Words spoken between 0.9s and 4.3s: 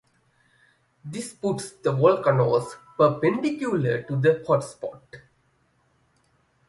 This puts the volcanoes perpendicular to